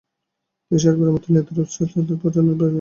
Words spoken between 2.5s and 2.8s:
বের হলেন।